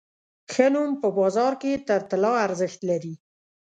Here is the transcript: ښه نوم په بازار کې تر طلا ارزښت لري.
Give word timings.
ښه 0.53 0.67
نوم 0.73 0.91
په 1.01 1.07
بازار 1.17 1.53
کې 1.61 1.71
تر 1.87 2.01
طلا 2.09 2.33
ارزښت 2.47 2.79
لري. 2.89 3.13